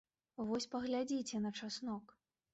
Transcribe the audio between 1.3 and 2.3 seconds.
на часнок!